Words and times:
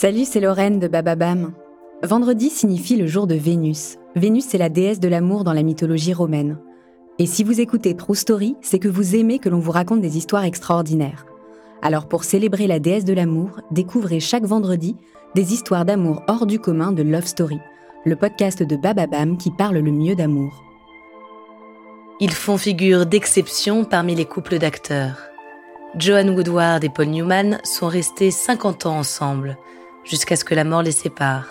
Salut, 0.00 0.24
c'est 0.24 0.40
Lorraine 0.40 0.78
de 0.78 0.88
Bababam. 0.88 1.52
Vendredi 2.02 2.48
signifie 2.48 2.96
le 2.96 3.06
jour 3.06 3.26
de 3.26 3.34
Vénus. 3.34 3.98
Vénus 4.16 4.54
est 4.54 4.58
la 4.58 4.70
déesse 4.70 4.98
de 4.98 5.08
l'amour 5.08 5.44
dans 5.44 5.52
la 5.52 5.62
mythologie 5.62 6.14
romaine. 6.14 6.58
Et 7.18 7.26
si 7.26 7.44
vous 7.44 7.60
écoutez 7.60 7.94
True 7.94 8.16
Story, 8.16 8.56
c'est 8.62 8.78
que 8.78 8.88
vous 8.88 9.14
aimez 9.14 9.38
que 9.38 9.50
l'on 9.50 9.58
vous 9.58 9.72
raconte 9.72 10.00
des 10.00 10.16
histoires 10.16 10.44
extraordinaires. 10.44 11.26
Alors 11.82 12.08
pour 12.08 12.24
célébrer 12.24 12.66
la 12.66 12.78
déesse 12.78 13.04
de 13.04 13.12
l'amour, 13.12 13.60
découvrez 13.72 14.20
chaque 14.20 14.46
vendredi 14.46 14.96
des 15.34 15.52
histoires 15.52 15.84
d'amour 15.84 16.22
hors 16.28 16.46
du 16.46 16.58
commun 16.58 16.92
de 16.92 17.02
Love 17.02 17.26
Story, 17.26 17.58
le 18.06 18.16
podcast 18.16 18.62
de 18.62 18.76
Bababam 18.76 19.36
qui 19.36 19.50
parle 19.50 19.76
le 19.76 19.92
mieux 19.92 20.14
d'amour. 20.14 20.64
Ils 22.20 22.32
font 22.32 22.56
figure 22.56 23.04
d'exception 23.04 23.84
parmi 23.84 24.14
les 24.14 24.24
couples 24.24 24.56
d'acteurs. 24.56 25.30
Joan 25.98 26.30
Woodward 26.30 26.84
et 26.84 26.88
Paul 26.88 27.08
Newman 27.08 27.60
sont 27.64 27.88
restés 27.88 28.30
50 28.30 28.86
ans 28.86 28.96
ensemble, 28.96 29.58
jusqu'à 30.10 30.34
ce 30.34 30.44
que 30.44 30.56
la 30.56 30.64
mort 30.64 30.82
les 30.82 30.90
sépare. 30.92 31.46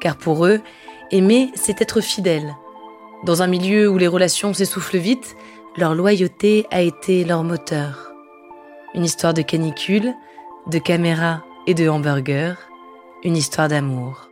Car 0.00 0.16
pour 0.16 0.46
eux, 0.46 0.60
aimer, 1.10 1.50
c'est 1.54 1.82
être 1.82 2.00
fidèle. 2.00 2.56
Dans 3.24 3.42
un 3.42 3.46
milieu 3.46 3.86
où 3.86 3.98
les 3.98 4.06
relations 4.06 4.54
s'essoufflent 4.54 4.96
vite, 4.96 5.36
leur 5.76 5.94
loyauté 5.94 6.66
a 6.70 6.80
été 6.80 7.22
leur 7.22 7.44
moteur. 7.44 8.12
Une 8.94 9.04
histoire 9.04 9.34
de 9.34 9.42
canicule, 9.42 10.14
de 10.68 10.78
caméra 10.78 11.44
et 11.66 11.74
de 11.74 11.86
hamburger, 11.86 12.56
une 13.22 13.36
histoire 13.36 13.68
d'amour. 13.68 14.29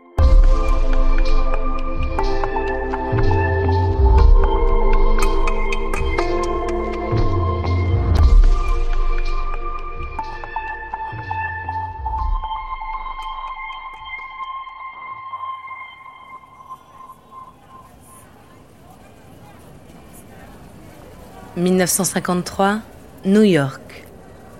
1953, 21.58 22.78
New 23.24 23.42
York. 23.42 24.06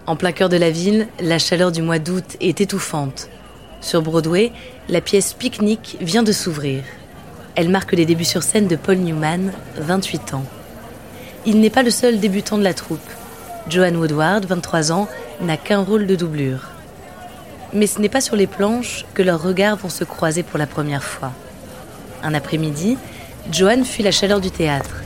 En 0.08 0.16
plein 0.16 0.32
cœur 0.32 0.48
de 0.48 0.56
la 0.56 0.70
ville, 0.70 1.06
la 1.20 1.38
chaleur 1.38 1.70
du 1.70 1.80
mois 1.80 2.00
d'août 2.00 2.36
est 2.40 2.60
étouffante. 2.60 3.28
Sur 3.80 4.02
Broadway, 4.02 4.50
la 4.88 5.00
pièce 5.00 5.32
Picnic 5.32 5.96
vient 6.00 6.24
de 6.24 6.32
s'ouvrir. 6.32 6.82
Elle 7.54 7.68
marque 7.68 7.92
les 7.92 8.04
débuts 8.04 8.24
sur 8.24 8.42
scène 8.42 8.66
de 8.66 8.74
Paul 8.74 8.96
Newman, 8.96 9.52
28 9.76 10.34
ans. 10.34 10.44
Il 11.46 11.60
n'est 11.60 11.70
pas 11.70 11.84
le 11.84 11.90
seul 11.90 12.18
débutant 12.18 12.58
de 12.58 12.64
la 12.64 12.74
troupe. 12.74 12.98
Joan 13.68 13.96
Woodward, 13.96 14.46
23 14.46 14.90
ans, 14.90 15.06
n'a 15.40 15.56
qu'un 15.56 15.80
rôle 15.80 16.08
de 16.08 16.16
doublure. 16.16 16.70
Mais 17.72 17.86
ce 17.86 18.00
n'est 18.00 18.08
pas 18.08 18.20
sur 18.20 18.34
les 18.34 18.48
planches 18.48 19.04
que 19.14 19.22
leurs 19.22 19.42
regards 19.42 19.76
vont 19.76 19.88
se 19.88 20.02
croiser 20.02 20.42
pour 20.42 20.58
la 20.58 20.66
première 20.66 21.04
fois. 21.04 21.30
Un 22.24 22.34
après-midi, 22.34 22.98
Joan 23.52 23.84
fuit 23.84 24.02
la 24.02 24.10
chaleur 24.10 24.40
du 24.40 24.50
théâtre 24.50 24.97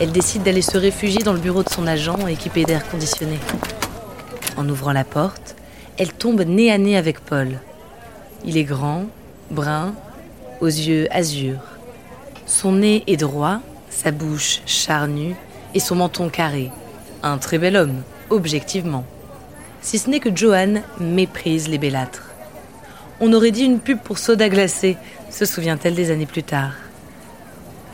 elle 0.00 0.12
décide 0.12 0.42
d'aller 0.42 0.62
se 0.62 0.78
réfugier 0.78 1.22
dans 1.22 1.34
le 1.34 1.38
bureau 1.38 1.62
de 1.62 1.68
son 1.68 1.86
agent 1.86 2.26
équipé 2.26 2.64
d'air 2.64 2.88
conditionné. 2.88 3.38
En 4.56 4.66
ouvrant 4.66 4.92
la 4.92 5.04
porte, 5.04 5.54
elle 5.98 6.14
tombe 6.14 6.40
nez 6.40 6.72
à 6.72 6.78
nez 6.78 6.96
avec 6.96 7.20
Paul. 7.20 7.60
Il 8.46 8.56
est 8.56 8.64
grand, 8.64 9.04
brun, 9.50 9.94
aux 10.62 10.66
yeux 10.66 11.06
azur. 11.10 11.58
Son 12.46 12.72
nez 12.72 13.04
est 13.06 13.18
droit, 13.18 13.60
sa 13.90 14.10
bouche 14.10 14.62
charnue 14.64 15.34
et 15.74 15.80
son 15.80 15.96
menton 15.96 16.30
carré. 16.30 16.70
Un 17.22 17.36
très 17.36 17.58
bel 17.58 17.76
homme, 17.76 18.02
objectivement. 18.30 19.04
Si 19.82 19.98
ce 19.98 20.08
n'est 20.08 20.20
que 20.20 20.34
Joanne 20.34 20.82
méprise 20.98 21.68
les 21.68 21.78
bellâtres. 21.78 22.30
On 23.20 23.34
aurait 23.34 23.50
dit 23.50 23.64
une 23.64 23.80
pub 23.80 23.98
pour 23.98 24.16
soda 24.16 24.48
glacé, 24.48 24.96
se 25.30 25.44
souvient-elle 25.44 25.94
des 25.94 26.10
années 26.10 26.24
plus 26.24 26.42
tard. 26.42 26.72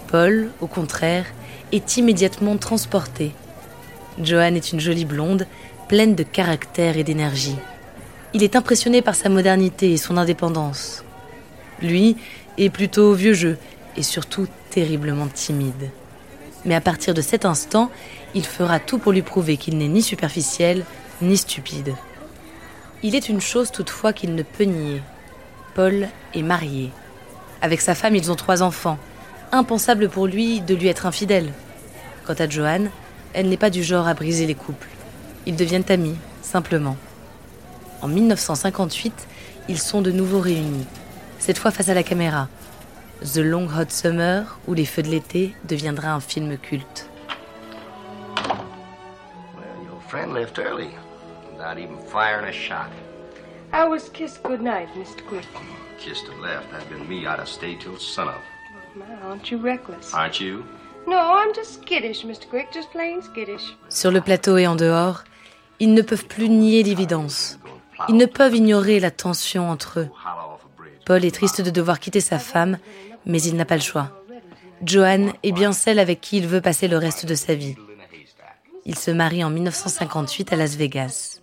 Paul, 0.07 0.51
au 0.61 0.69
contraire, 0.69 1.25
est 1.73 1.97
immédiatement 1.97 2.57
transporté. 2.57 3.33
Joanne 4.23 4.57
est 4.57 4.73
une 4.73 4.81
jolie 4.81 5.05
blonde, 5.05 5.47
pleine 5.89 6.15
de 6.15 6.23
caractère 6.23 6.97
et 6.97 7.05
d'énergie. 7.05 7.57
Il 8.35 8.43
est 8.43 8.57
impressionné 8.57 9.03
par 9.03 9.15
sa 9.15 9.29
modernité 9.29 9.93
et 9.93 9.97
son 9.97 10.17
indépendance. 10.17 11.05
Lui 11.81 12.17
est 12.59 12.71
plutôt 12.71 13.13
vieux 13.13 13.35
jeu 13.35 13.59
et 13.97 14.03
surtout 14.03 14.47
terriblement 14.71 15.29
timide. 15.29 15.91
Mais 16.65 16.75
à 16.75 16.81
partir 16.81 17.15
de 17.15 17.21
cet 17.21 17.45
instant, 17.45 17.91
il 18.35 18.45
fera 18.45 18.81
tout 18.81 18.99
pour 18.99 19.13
lui 19.13 19.23
prouver 19.23 19.57
qu'il 19.57 19.79
n'est 19.79 19.89
ni 19.89 20.03
superficiel 20.03 20.85
ni 21.23 21.37
stupide. 21.37 21.95
Il 23.03 23.15
est 23.15 23.29
une 23.29 23.41
chose 23.41 23.71
toutefois 23.71 24.13
qu'il 24.13 24.35
ne 24.35 24.43
peut 24.43 24.65
nier. 24.65 25.03
Paul 25.75 26.09
est 26.35 26.43
marié. 26.43 26.91
Avec 27.63 27.81
sa 27.81 27.95
femme, 27.95 28.17
ils 28.17 28.31
ont 28.31 28.37
trois 28.37 28.63
enfants 28.63 28.99
impensable 29.53 30.09
pour 30.09 30.27
lui 30.27 30.61
de 30.61 30.75
lui 30.75 30.89
être 30.89 31.07
infidèle. 31.07 31.53
Quant 32.27 32.35
à 32.35 32.49
Joanne, 32.49 32.91
elle 33.33 33.49
n'est 33.49 33.57
pas 33.57 33.71
du 33.71 33.83
genre 33.83 34.09
à 34.09 34.15
briser 34.15 34.47
les 34.47 34.55
couples. 34.55 34.89
Ils 35.47 35.57
deviennent 35.57 35.85
amis, 35.89 36.17
simplement. 36.43 36.97
En 38.03 38.09
1958, 38.09 39.27
ils 39.69 39.79
sont 39.79 40.03
de 40.03 40.11
nouveau 40.11 40.41
réunis, 40.41 40.87
cette 41.39 41.59
fois 41.59 41.71
face 41.71 41.89
à 41.89 41.95
la 41.95 42.03
caméra. 42.03 42.49
The 43.23 43.39
Long 43.39 43.67
Hot 43.67 43.91
Summer, 43.91 44.59
ou 44.67 44.75
Les 44.75 44.85
Feux 44.85 45.03
de 45.03 45.09
l'été, 45.09 45.55
deviendra 45.65 46.13
un 46.13 46.21
film 46.21 46.59
culte. 46.59 47.09
Well, 49.57 49.85
your 49.85 50.01
friend 50.09 50.35
left 50.35 50.59
early, 50.59 50.91
without 51.53 51.79
even 51.79 51.99
firing 52.11 52.47
a 52.47 52.53
shot. 52.53 52.91
I 53.73 53.85
was 53.89 54.09
kissed 54.11 54.43
goodnight, 54.43 54.89
Mr. 54.95 55.27
Quick. 55.27 55.47
Kissed 55.99 56.29
and 56.29 56.43
left. 56.43 56.71
That'd 56.71 56.89
been 56.91 57.09
me. 57.09 57.27
I'd 57.27 57.39
have 57.39 57.49
stayed 57.49 57.81
till 57.81 57.99
sunup. 57.99 58.43
Aren't 59.25 59.51
you 59.51 59.59
reckless? 59.59 60.13
Aren't 60.15 60.41
you? 60.41 60.65
No, 61.07 61.17
I'm 61.17 61.55
just 61.55 61.83
skittish, 61.83 62.25
Mr. 62.25 62.49
Quick, 62.49 62.69
just 62.73 62.91
plain 62.91 63.21
skittish. 63.23 63.77
Sur 63.89 64.11
le 64.11 64.21
plateau 64.21 64.57
et 64.57 64.67
en 64.67 64.77
dehors, 64.77 65.25
ils 65.79 65.95
ne 65.95 66.03
peuvent 66.03 66.27
plus 66.27 66.49
nier 66.49 66.83
l'évidence. 66.83 67.59
Ils 68.09 68.17
ne 68.17 68.27
peuvent 68.27 68.55
ignorer 68.55 69.01
la 69.01 69.11
tension 69.11 69.71
entre 69.71 70.01
eux. 70.01 70.09
Paul 71.05 71.25
est 71.25 71.35
triste 71.35 71.61
de 71.61 71.71
devoir 71.71 72.01
quitter 72.01 72.21
sa 72.21 72.39
femme, 72.39 72.79
mais 73.25 73.41
il 73.43 73.57
n'a 73.57 73.65
pas 73.65 73.77
le 73.77 73.83
choix. 73.83 74.11
Joanne 74.83 75.33
est 75.43 75.53
bien 75.53 75.73
celle 75.73 75.99
avec 75.99 76.21
qui 76.21 76.39
il 76.39 76.47
veut 76.47 76.61
passer 76.61 76.89
le 76.89 76.99
reste 76.99 77.25
de 77.25 77.35
sa 77.35 77.55
vie. 77.55 77.77
Il 78.85 78.99
se 78.99 79.11
marie 79.11 79.45
en 79.45 79.51
1958 79.51 80.53
à 80.53 80.57
Las 80.57 80.77
Vegas. 80.77 81.41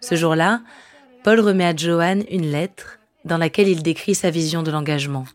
Ce 0.00 0.14
jour-là, 0.14 0.60
Paul 1.24 1.40
remet 1.40 1.66
à 1.66 1.76
Joanne 1.76 2.24
une 2.30 2.50
lettre 2.50 2.98
dans 3.24 3.38
laquelle 3.38 3.68
il 3.68 3.82
décrit 3.82 4.14
sa 4.14 4.30
vision 4.30 4.62
de 4.62 4.70
l'engagement. 4.70 5.26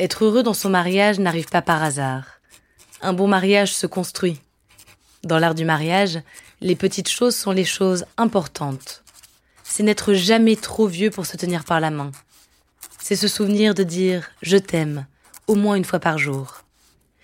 Être 0.00 0.24
heureux 0.24 0.44
dans 0.44 0.54
son 0.54 0.70
mariage 0.70 1.18
n'arrive 1.18 1.48
pas 1.48 1.62
par 1.62 1.82
hasard. 1.82 2.24
Un 3.00 3.12
bon 3.12 3.26
mariage 3.26 3.74
se 3.74 3.86
construit. 3.86 4.40
Dans 5.24 5.40
l'art 5.40 5.56
du 5.56 5.64
mariage, 5.64 6.20
les 6.60 6.76
petites 6.76 7.08
choses 7.08 7.34
sont 7.34 7.50
les 7.50 7.64
choses 7.64 8.04
importantes. 8.16 9.02
C'est 9.64 9.82
n'être 9.82 10.14
jamais 10.14 10.54
trop 10.54 10.86
vieux 10.86 11.10
pour 11.10 11.26
se 11.26 11.36
tenir 11.36 11.64
par 11.64 11.80
la 11.80 11.90
main. 11.90 12.12
C'est 13.00 13.16
se 13.16 13.26
souvenir 13.26 13.74
de 13.74 13.82
dire 13.82 14.30
je 14.40 14.56
t'aime 14.56 15.06
au 15.48 15.56
moins 15.56 15.74
une 15.74 15.84
fois 15.84 15.98
par 15.98 16.18
jour. 16.18 16.62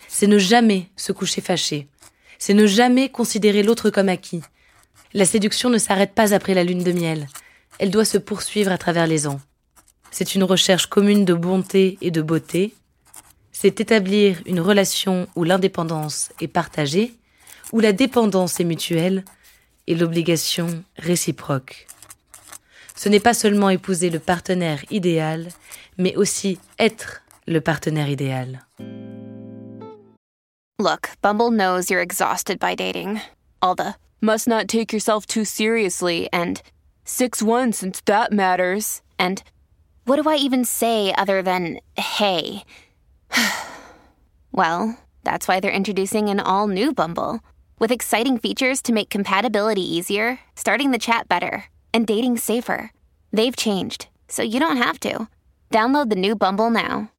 c'est 0.08 0.26
ne 0.26 0.38
jamais 0.38 0.88
se 0.96 1.12
coucher 1.12 1.40
fâché. 1.40 1.88
C'est 2.38 2.54
ne 2.54 2.66
jamais 2.66 3.08
considérer 3.08 3.62
l'autre 3.62 3.90
comme 3.90 4.08
acquis. 4.08 4.42
La 5.12 5.26
séduction 5.26 5.70
ne 5.70 5.78
s'arrête 5.78 6.14
pas 6.14 6.34
après 6.34 6.54
la 6.54 6.64
lune 6.64 6.82
de 6.82 6.92
miel. 6.92 7.28
Elle 7.78 7.90
doit 7.90 8.04
se 8.04 8.18
poursuivre 8.18 8.72
à 8.72 8.78
travers 8.78 9.06
les 9.06 9.26
ans. 9.26 9.40
C'est 10.16 10.36
une 10.36 10.44
recherche 10.44 10.86
commune 10.86 11.24
de 11.24 11.34
bonté 11.34 11.98
et 12.00 12.12
de 12.12 12.22
beauté. 12.22 12.72
C'est 13.50 13.80
établir 13.80 14.40
une 14.46 14.60
relation 14.60 15.26
où 15.34 15.42
l'indépendance 15.42 16.30
est 16.40 16.46
partagée, 16.46 17.14
où 17.72 17.80
la 17.80 17.92
dépendance 17.92 18.60
est 18.60 18.64
mutuelle 18.64 19.24
et 19.88 19.96
l'obligation 19.96 20.84
réciproque. 20.96 21.88
Ce 22.94 23.08
n'est 23.08 23.18
pas 23.18 23.34
seulement 23.34 23.70
épouser 23.70 24.08
le 24.08 24.20
partenaire 24.20 24.84
idéal, 24.92 25.48
mais 25.98 26.14
aussi 26.14 26.60
être 26.78 27.24
le 27.48 27.60
partenaire 27.60 28.08
idéal. 28.08 28.64
Look, 30.78 31.10
Bumble 31.22 31.50
knows 31.50 31.90
you're 31.90 32.00
exhausted 32.00 32.60
by 32.60 32.76
dating. 32.76 33.20
All 33.60 33.74
the 33.74 33.96
must 34.20 34.46
not 34.46 34.68
take 34.68 34.92
yourself 34.92 35.26
too 35.26 35.44
seriously 35.44 36.28
and 36.32 36.62
6 37.04 37.42
1 37.42 37.72
since 37.72 38.00
that 38.04 38.30
matters. 38.30 39.00
And 39.18 39.42
what 40.04 40.22
do 40.22 40.28
I 40.28 40.36
even 40.36 40.64
say 40.64 41.12
other 41.16 41.42
than 41.42 41.80
hey? 41.96 42.64
well, 44.52 44.98
that's 45.24 45.48
why 45.48 45.60
they're 45.60 45.70
introducing 45.70 46.28
an 46.28 46.40
all 46.40 46.68
new 46.68 46.92
Bumble 46.92 47.40
with 47.78 47.90
exciting 47.90 48.38
features 48.38 48.80
to 48.82 48.92
make 48.92 49.10
compatibility 49.10 49.82
easier, 49.82 50.38
starting 50.54 50.90
the 50.90 50.98
chat 50.98 51.28
better, 51.28 51.64
and 51.92 52.06
dating 52.06 52.38
safer. 52.38 52.92
They've 53.32 53.56
changed, 53.56 54.08
so 54.28 54.42
you 54.42 54.60
don't 54.60 54.76
have 54.76 55.00
to. 55.00 55.28
Download 55.70 56.08
the 56.08 56.16
new 56.16 56.36
Bumble 56.36 56.70
now. 56.70 57.10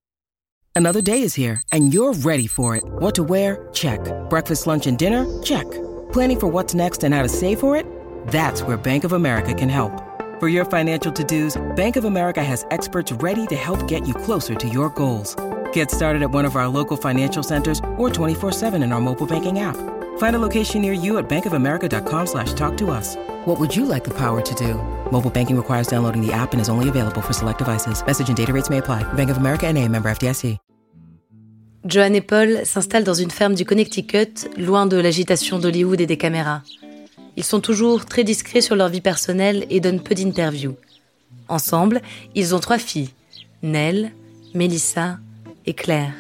Another 0.76 1.02
day 1.02 1.22
is 1.22 1.36
here, 1.36 1.62
and 1.72 1.94
you're 1.94 2.14
ready 2.14 2.48
for 2.48 2.76
it. 2.76 2.84
What 2.86 3.16
to 3.16 3.24
wear? 3.24 3.68
Check. 3.74 4.00
Breakfast, 4.30 4.68
lunch, 4.68 4.88
and 4.88 4.98
dinner? 4.98 5.26
Check. 5.42 5.70
Planning 6.12 6.40
for 6.40 6.48
what's 6.48 6.74
next 6.74 7.04
and 7.04 7.14
how 7.14 7.24
to 7.24 7.30
save 7.30 7.60
for 7.60 7.76
it? 7.78 7.86
That's 8.28 8.62
where 8.62 8.78
Bank 8.78 9.06
of 9.06 9.14
America 9.14 9.54
can 9.54 9.70
help. 9.70 10.15
For 10.46 10.50
your 10.50 10.66
financial 10.66 11.12
to 11.12 11.24
dos, 11.24 11.76
Bank 11.76 11.96
of 11.96 12.06
America 12.06 12.44
has 12.44 12.68
experts 12.70 13.12
ready 13.12 13.48
to 13.48 13.56
help 13.56 13.88
get 13.88 14.08
you 14.08 14.14
closer 14.14 14.54
to 14.54 14.70
your 14.70 14.92
goals. 14.92 15.36
Get 15.74 15.90
started 15.90 16.22
at 16.22 16.30
one 16.30 16.46
of 16.46 16.56
our 16.56 16.68
local 16.68 16.98
financial 16.98 17.42
centers 17.42 17.80
or 17.98 18.12
24-7 18.12 18.84
in 18.84 18.92
our 18.92 19.02
mobile 19.02 19.26
banking 19.26 19.58
app. 19.58 19.76
Find 20.20 20.36
a 20.36 20.40
location 20.40 20.84
near 20.84 20.94
you 20.94 21.18
at 21.18 21.28
bankofamerica.com 21.28 22.28
slash 22.28 22.54
talk 22.54 22.78
to 22.78 22.92
us. 22.92 23.16
What 23.46 23.60
would 23.60 23.76
you 23.76 23.88
like 23.88 24.04
the 24.04 24.14
power 24.14 24.40
to 24.44 24.54
do? 24.54 24.76
Mobile 25.12 25.32
banking 25.32 25.58
requires 25.58 25.88
downloading 25.88 26.22
the 26.22 26.32
app 26.32 26.54
and 26.54 26.62
is 26.62 26.70
only 26.70 26.90
available 26.90 27.24
for 27.24 27.34
select 27.34 27.58
devices. 27.58 28.06
Message 28.06 28.28
and 28.28 28.38
data 28.38 28.54
rates 28.54 28.70
may 28.70 28.78
apply. 28.78 29.02
Bank 29.14 29.32
of 29.32 29.38
America 29.38 29.66
and 29.66 29.80
a 29.80 29.90
member 29.90 30.12
FDIC. 30.12 30.60
Joan 31.88 32.14
et 32.14 32.22
Paul 32.22 32.66
s'installent 32.66 33.04
dans 33.04 33.16
une 33.16 33.32
ferme 33.32 33.56
du 33.56 33.66
Connecticut, 33.66 34.48
loin 34.58 34.86
de 34.86 34.98
l'agitation 34.98 35.58
d'Hollywood 35.58 36.02
et 36.02 36.06
des 36.06 36.18
caméras. 36.18 36.62
Ils 37.38 37.44
sont 37.44 37.60
toujours 37.60 38.06
très 38.06 38.24
discrets 38.24 38.62
sur 38.62 38.76
leur 38.76 38.90
vie 38.90 39.02
personnelle 39.02 39.66
et 39.70 39.80
donnent 39.80 40.02
peu 40.02 40.16
d'interviews. 40.16 40.76
Ensemble, 41.48 42.02
ils 42.34 42.56
ont 42.56 42.60
trois 42.60 42.78
filles, 42.78 43.10
Nell, 43.62 44.12
Melissa 44.54 45.18
et 45.66 45.74
Claire. 45.74 46.14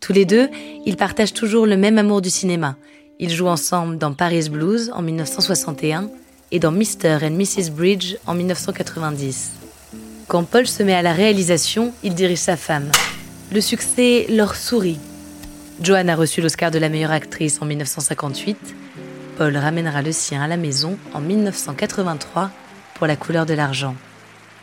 Tous 0.00 0.12
les 0.12 0.24
deux, 0.24 0.48
ils 0.86 0.96
partagent 0.96 1.32
toujours 1.32 1.66
le 1.66 1.76
même 1.76 1.98
amour 1.98 2.20
du 2.20 2.30
cinéma. 2.30 2.76
Ils 3.20 3.30
jouent 3.30 3.48
ensemble 3.48 3.98
dans 3.98 4.12
Paris 4.12 4.48
Blues 4.48 4.90
en 4.94 5.02
1961 5.02 6.10
et 6.50 6.58
dans 6.58 6.72
Mr. 6.72 7.18
and 7.22 7.30
Mrs. 7.30 7.70
Bridge 7.70 8.16
en 8.26 8.34
1990. 8.34 9.52
Quand 10.28 10.44
Paul 10.44 10.66
se 10.66 10.82
met 10.82 10.94
à 10.94 11.02
la 11.02 11.12
réalisation, 11.12 11.92
il 12.02 12.14
dirige 12.14 12.38
sa 12.38 12.56
femme. 12.56 12.90
Le 13.52 13.60
succès 13.60 14.26
leur 14.30 14.56
sourit. 14.56 14.98
Joanne 15.82 16.10
a 16.10 16.16
reçu 16.16 16.40
l'Oscar 16.40 16.70
de 16.70 16.78
la 16.78 16.88
meilleure 16.88 17.10
actrice 17.10 17.60
en 17.60 17.66
1958 17.66 18.56
Paul 19.36 19.56
ramènera 19.56 20.02
le 20.02 20.12
sien 20.12 20.42
à 20.42 20.48
la 20.48 20.56
maison 20.56 20.96
en 21.12 21.20
1983 21.20 22.50
pour 22.94 23.06
la 23.06 23.16
couleur 23.16 23.46
de 23.46 23.54
l'argent. 23.54 23.96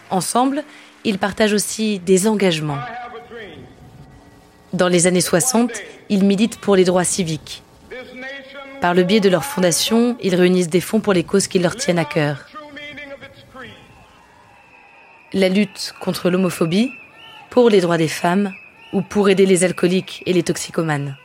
Ensemble, 0.10 0.64
ils 1.04 1.18
partagent 1.18 1.54
aussi 1.54 2.00
des 2.00 2.28
engagements. 2.28 2.80
Dans 4.74 4.88
les 4.88 5.08
années 5.08 5.22
60, 5.22 5.72
ils 6.10 6.24
militent 6.24 6.60
pour 6.60 6.76
les 6.76 6.86
droits 6.86 7.04
civiques. 7.04 7.64
Par 8.80 8.94
le 8.94 9.04
biais 9.04 9.20
de 9.20 9.30
leur 9.30 9.44
fondation, 9.44 10.16
ils 10.22 10.36
réunissent 10.36 10.70
des 10.70 10.82
fonds 10.82 11.02
pour 11.02 11.14
les 11.14 11.24
causes 11.24 11.48
qui 11.48 11.60
leur 11.60 11.76
tiennent 11.76 12.00
à 12.00 12.06
cœur. 12.06 12.46
La 15.34 15.50
lutte 15.50 15.94
contre 16.00 16.30
l'homophobie, 16.30 16.90
pour 17.50 17.70
les 17.70 17.82
droits 17.82 17.98
des 17.98 18.08
femmes 18.08 18.54
ou 18.94 19.02
pour 19.02 19.30
aider 19.30 19.46
les 19.46 19.64
alcooliques 19.64 20.24
et 20.26 20.34
les 20.34 20.44
toxicomanes. 20.44 21.16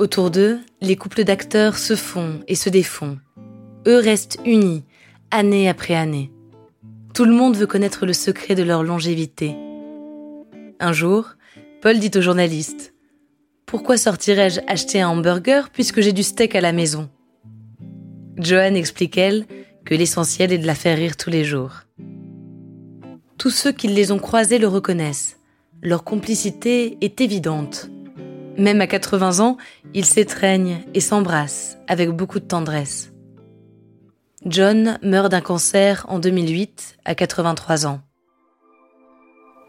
Autour 0.00 0.30
d'eux, 0.30 0.60
les 0.80 0.96
couples 0.96 1.24
d'acteurs 1.24 1.76
se 1.76 1.94
font 1.94 2.40
et 2.48 2.54
se 2.54 2.70
défont. 2.70 3.18
Eux 3.86 3.98
restent 3.98 4.38
unis, 4.46 4.82
année 5.30 5.68
après 5.68 5.94
année. 5.94 6.32
Tout 7.12 7.26
le 7.26 7.34
monde 7.34 7.54
veut 7.54 7.66
connaître 7.66 8.06
le 8.06 8.14
secret 8.14 8.54
de 8.54 8.62
leur 8.62 8.82
longévité. 8.82 9.54
Un 10.78 10.94
jour, 10.94 11.34
Paul 11.82 11.98
dit 11.98 12.10
au 12.16 12.22
journaliste 12.22 12.94
Pourquoi 13.66 13.98
sortirais-je 13.98 14.62
acheter 14.68 15.02
un 15.02 15.10
hamburger 15.10 15.68
puisque 15.68 16.00
j'ai 16.00 16.14
du 16.14 16.22
steak 16.22 16.54
à 16.54 16.62
la 16.62 16.72
maison? 16.72 17.10
Joanne 18.38 18.76
explique, 18.76 19.18
elle, 19.18 19.44
que 19.84 19.94
l'essentiel 19.94 20.50
est 20.50 20.58
de 20.58 20.66
la 20.66 20.74
faire 20.74 20.96
rire 20.96 21.18
tous 21.18 21.28
les 21.28 21.44
jours. 21.44 21.82
Tous 23.36 23.50
ceux 23.50 23.72
qui 23.72 23.88
les 23.88 24.12
ont 24.12 24.18
croisés 24.18 24.58
le 24.58 24.66
reconnaissent. 24.66 25.36
Leur 25.82 26.04
complicité 26.04 26.96
est 27.02 27.20
évidente. 27.20 27.90
Même 28.60 28.82
à 28.82 28.86
80 28.86 29.40
ans, 29.40 29.56
ils 29.94 30.04
s'étreignent 30.04 30.84
et 30.92 31.00
s'embrassent 31.00 31.78
avec 31.88 32.10
beaucoup 32.10 32.40
de 32.40 32.44
tendresse. 32.44 33.10
John 34.44 34.98
meurt 35.02 35.30
d'un 35.30 35.40
cancer 35.40 36.04
en 36.10 36.18
2008 36.18 36.98
à 37.06 37.14
83 37.14 37.86
ans. 37.86 38.02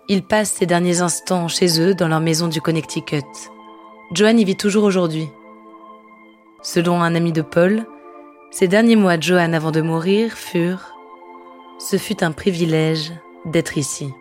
Il 0.10 0.24
passe 0.24 0.52
ses 0.52 0.66
derniers 0.66 1.00
instants 1.00 1.48
chez 1.48 1.80
eux 1.80 1.96
dans 1.96 2.10
leur 2.10 2.20
maison 2.20 2.50
du 2.50 2.60
Connecticut. 2.60 3.24
Joan 4.14 4.38
y 4.38 4.44
vit 4.44 4.58
toujours 4.58 4.84
aujourd'hui. 4.84 5.30
Selon 6.62 7.02
un 7.02 7.16
ami 7.16 7.32
de 7.32 7.44
Paul, 7.44 7.86
ces 8.52 8.68
derniers 8.68 8.98
mois 8.98 9.16
de 9.16 9.24
Joan 9.24 9.54
avant 9.54 9.72
de 9.72 9.80
mourir 9.80 10.34
furent⁇ 10.34 10.94
Ce 11.80 11.96
fut 11.96 12.26
un 12.26 12.34
privilège 12.34 13.14
d'être 13.46 13.78
ici⁇ 13.78 14.08